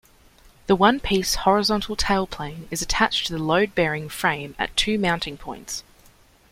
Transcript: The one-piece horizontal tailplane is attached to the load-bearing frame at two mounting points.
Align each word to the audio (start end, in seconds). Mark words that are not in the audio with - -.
The 0.65 0.75
one-piece 0.75 1.35
horizontal 1.35 1.95
tailplane 1.95 2.65
is 2.71 2.81
attached 2.81 3.27
to 3.27 3.33
the 3.33 3.43
load-bearing 3.43 4.09
frame 4.09 4.55
at 4.57 4.75
two 4.75 4.97
mounting 4.97 5.37
points. 5.37 5.83